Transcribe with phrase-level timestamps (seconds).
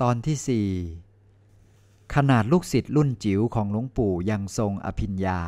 [0.00, 0.68] ตอนที่สี่
[2.14, 5.40] ขนาดลูกศิษย์รุ่นจิ๋วของหลวงปู่ยังทรงอภิญญา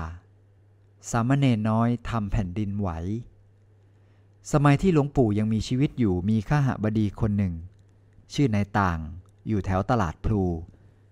[1.10, 2.88] สามเณรน้อยทำแผ่นดินไหว
[4.52, 7.54] สมัยที่หลวงปู่ยังมีชีวิตอยู่มีข้าหบดีคนหนึ่ง
[8.32, 8.98] ชื่อนายต่าง
[9.48, 10.44] อยู่แถวตลาดพลู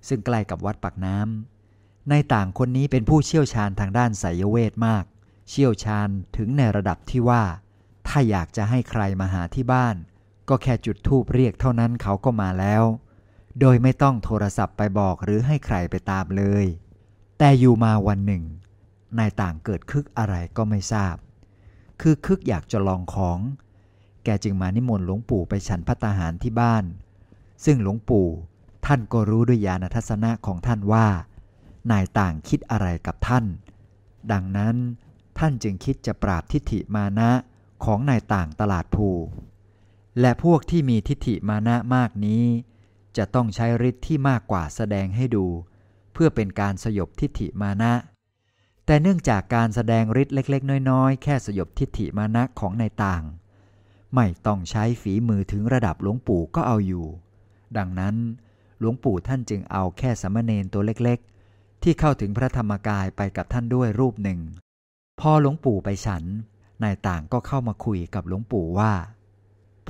[0.08, 5.04] ซึ่งใกล้กับวัดปากน้ำนายต่างคนนี้เป็นผู้เชี่ยวชาญทางด้านไสยเวทมาก
[5.50, 7.42] เชี่ยวชาญถึงในระดับที่ว่า
[8.08, 9.96] ถ้าอยากจะให้ใครมาหาที่บ้าน
[10.48, 12.84] ก็แค่จุดธูปเรียกเท่านั้นเขาก็มาแล้ว
[13.60, 16.64] โดยไม่ต้องโทรศัพท์ไปบอกหรือให้ใครไปตามเลย
[17.38, 18.44] แต่อยู่มาวันหนึ่ง
[19.18, 21.16] นายต่างเกิดคึกอะไรก็ไม่ทราบ
[22.00, 23.38] คือคึกอยากจะลองของ
[24.24, 26.84] แกจึงมานิมนต์หลวงปู่ไปฉันพัตตาหารที่บ้าน
[27.64, 28.28] ซึ่งหลวงปู่
[28.86, 31.06] ท่านก็รู้ด้วยญาณทัศนะของท่านว่า
[31.90, 33.44] นายต่างคิดอะไรกับท่าน
[34.32, 34.76] ดังนั้น
[35.38, 37.30] ท่านจึงคิดจะปราบทิฏฐิมานะ
[37.84, 39.08] ของนายต่างตลาดภู
[40.20, 42.44] และพวกที่มีทิฏฐิมานะมากนี้
[43.16, 45.46] จะต้องใช้ฤทธิ์ที่มากกว่าแสดงให้ดู
[46.12, 47.92] เพื่อเป็นการสยบทิฏฐิมานะ
[48.86, 53.22] แต่เนื่องจากการแสดงฤทธิ์เล็ก ๆ น้อย ๆ แค่สยบทิฏฐิมานะของนายต่าง
[54.14, 57.06] ไม่ต้องใช้ฝีมือถึงระดับหลวงปู่ก็เอาอยู่
[57.76, 58.16] ดังนั้น
[58.78, 64.40] หลวงปู่ท่านจึงเอาแค่สมณเณรตัวเล็กๆ ที่เข้าถึงพระธรรมกายไปกับท่านด้วยรูปหนึ่ง
[65.20, 66.24] พอหลวงปู่ไปฉัน
[66.82, 68.92] นายต่างก็เข้ามาคุยกับหลวงปู่ว่า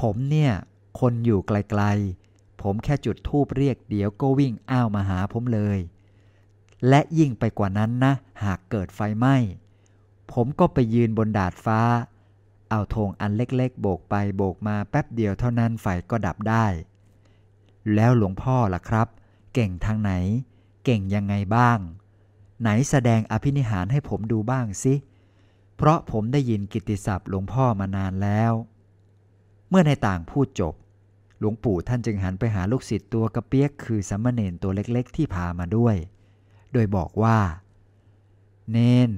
[0.01, 0.53] ผมเนี่ย
[1.01, 2.32] คนอยู่ไกลๆ
[2.63, 5.79] ผมแค่จุดทูบเรียกเดี๋ยวก็วิ่งอ้าวมาหาผมเลย
[6.89, 8.13] และยิ่งไปกว่านั้นนะ
[8.45, 9.37] หากเกิดไฟไหม้
[10.33, 11.81] ผมก็ไปยืนบนดาดฟ้า
[12.71, 16.67] เอาธงอันเล็กๆ โบกไปโบกมาแป๊บเดียวเท่านั้นไฟก็ดับได้
[17.95, 19.09] แล้วหลวงพ่อล่ะครับ
[19.55, 20.13] เก่งทางไหน
[20.85, 21.79] เก่งยังไงบ้าง
[22.61, 24.95] ไหนแสดงอภินิหารให้ผมดูบ้างสิ
[25.77, 28.53] เพราะผมได้ยินกิตติศัพท์หลวงพ่อมานานแล้ว
[29.69, 30.75] เมื่อในต่างพูดจบ
[31.43, 35.97] หลวงปู่ท่านจึงหันไปหาลูกศิษย์ตัวกระเปียกคือสัมมเนนตัวเล็กๆ ที่พามาด้วย
[36.73, 37.39] โดยบอกว่า
[38.73, 39.11] เนน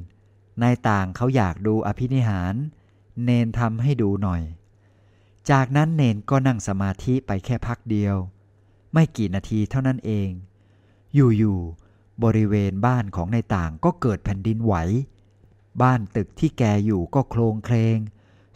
[0.62, 2.54] นายต่างเขาอยากดูอภินิหาร
[3.24, 4.42] เนนทำให้ดูหน่อย
[5.50, 8.16] จากนั้นเนนก็นั่งสมาธิไปแค่พักเดียว
[8.92, 10.28] ไม่กี่นาทีเท่านั้นเอง
[11.14, 14.74] อยู่ๆบริเวณบ้านของนายต่างก็เกิดแผ่นดินไหว
[15.82, 17.98] บ้านตึกที่แกอยู่ก็โครงเคลง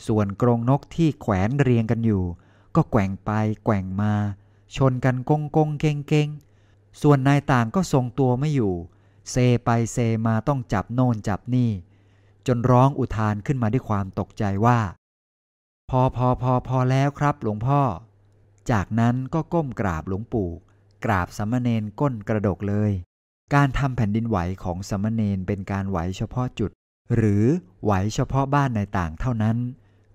[0.06, 2.24] ส่วนกรงนกที่แขวนเรียงกันอยู่
[2.78, 3.30] ก็แกว่งไป
[3.64, 4.14] แกว่งมา
[4.76, 6.28] ชนกันกงกงเก่งเก่ง
[7.02, 8.74] ส่วนนายต่างก็ทรงตัวไม่อยู่
[9.30, 9.96] เซไปเซ
[10.26, 11.70] มาต้องจับโน่นจับนี่
[12.46, 14.80] จนร้องอุทานขึ้นมาด้วยความตกใจว่า
[15.90, 17.80] พอพอพอพอแล้วครับหลวงพ่อ
[18.70, 20.50] จากนั้นก็ก้มกราบหลวงปู่
[21.04, 22.92] กราบสามเณรก้นกระดกเลย
[23.54, 26.70] การทำแผ่นดินไหวของสามเณรเป็นการไหวเฉพาะจุด
[27.14, 27.44] หรือ
[27.84, 29.56] ไหวเฉพาะบ้านในต่างเท่านั้น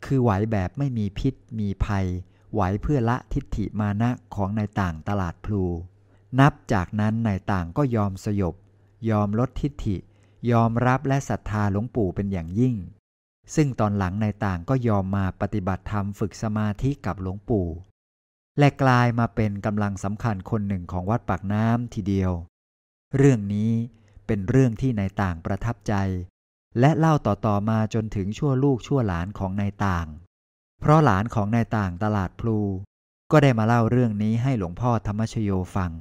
[0.06, 2.08] คือไหวแบบไม่มีพิษมีภัย
[2.54, 5.64] ไหวเพื่อละทิฏฐิมานะของในต่างตลาดพลู
[6.40, 8.56] นับจากนั้นในต่างก็ยอมสยบ
[9.10, 9.98] ยอมลดทิฏฐิ
[10.52, 12.76] ยอมรับและศรัทธาหลวงปู่เป็นอย่างยิ่ง
[13.56, 17.68] ซึ่งตอนหลังในต่างก็ยอมมาปฏิบัติธรรมฝึกสมาธิกับหลวงปู่
[18.60, 22.32] และกลายมาเป็นกำลังสำคัญคนหนึ่งของวัดปากน้ำทีเดียว
[23.18, 23.72] เรื่องนี้
[24.28, 25.94] เป็นเรื่องที่ในต่างประทับใจ
[26.80, 30.08] และเล่าต่อๆมาจนถึงชั่วลูกชั่วหลานของนายต่าง
[30.86, 32.60] เพราะหลานของนายต่างตลาดพลู
[33.32, 35.92] ก็ได้มาเล่าเรื่องนี้ให้หลวงพ่อธรรมชโยฟัง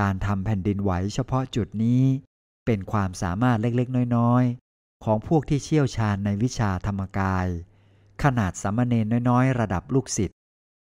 [0.00, 2.02] การทำแผ่นดินไหวเฉพาะจุดนี้
[2.66, 7.46] เป็นความสามารถเล็กๆ น้อยๆ ของพวกที่เชี่ยวชาญในวิชาธรรมกาย
[8.22, 10.38] ขนาดสามเณรน้อยๆ ระดับลูกศิษย์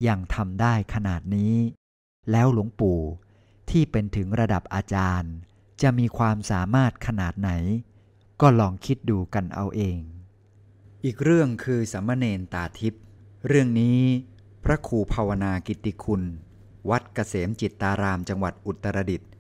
[0.06, 1.54] ยังทำได้ขนาดนี้
[2.30, 3.00] แล้วหลวงปู่
[3.70, 5.32] ที่เป็นถึงระดับอาจารย์
[5.82, 7.50] จะมีความสามารถขนาดไหน
[8.40, 9.98] ก็ลองคิดดูกันเอาเอง
[11.04, 13.02] อีกเรื่องคือสามเณรตาทิพย์
[13.48, 14.00] เรื่องนี้
[14.64, 16.22] พระครูภาวนากิติคุณ
[16.90, 19.30] วัดเกษมจิตตารามจังหวัดอุตรดิตถ์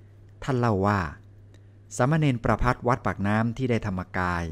[0.42, 1.00] ท่านเล่าว่า
[1.96, 4.44] สามเณรประพัดวัดปากน้ำที่ได้ธรรมกาย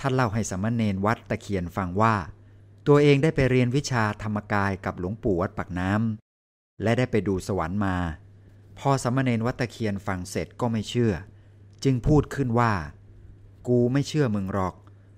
[0.00, 2.16] ท่านเล่าให้สามเณรวัดตะเคียนฟังว่า
[2.86, 7.96] ตัวเองได้ไปเรียนวิชาธรรมกายกับหลวงปู่วัดปากน้ำและได้ไปดูสวรรค์มา
[8.78, 11.12] พอสามเณรวัดตะเคียนฟังเสร็จก็ไม่เชื่อ
[11.84, 12.72] จึงพูดขึ้นว่า
[13.68, 14.74] กูไม่เชื่อมึงหรอก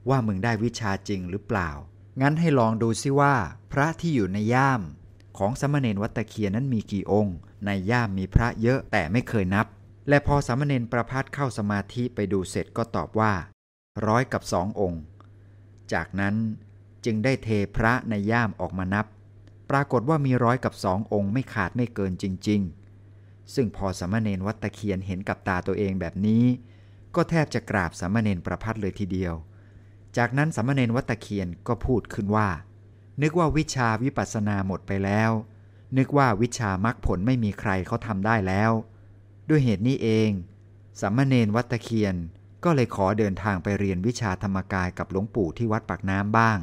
[0.08, 1.70] ว่ามึงได้วิชาจริงหรือเปล่า
[2.20, 3.34] งั้นให้ลองดูซิว่า
[3.72, 4.82] พระที่อยู่ในย่าม
[5.38, 7.36] ของสามเณรวัตเคียนนั้นมีกี่องค์
[7.66, 9.66] ในย่ามมีพระเยอะแต่ไม่เคยนับ
[10.08, 13.32] และพอสามเณรประพัดเข้าสมาธิไปดูเสร็จก็ตอบว่า
[14.06, 15.00] ร้อยกับสององค์
[15.92, 16.34] จากนั้น
[17.04, 19.06] จึงได้เทพระในย่ามออกมานับ
[19.70, 22.60] ปรากฏว่ามีร้อยกับสององค์ไม่ขาดไม่เกินจริง
[23.08, 26.44] ๆ ซึ่งพอสามเณรวัตเคียนเห็นกับตาตัวเองแบบนี้
[27.14, 29.34] ก็แทบจะกราบสามเณรประพัดเลยทีเดียว
[30.16, 32.48] จากนั้นสามเณรวัตเคียนก็พูดขึ้นว่า
[33.22, 35.30] นึกว่าวิชาวิปัสสนาหมดไปแล้ว
[35.98, 38.72] นึกว่าวิชามรรคผลไม่มีใครเขาทำได้แล้ว
[39.48, 40.30] ด้วยเหตุนี้เอง
[41.00, 42.16] สัมมเนนวัตเคียน
[42.64, 46.58] ก็เลยขอเดินทางไปเรียนวิชาธรรมกายกับหลวงปู่ที่วัดปากน้ำบ้าง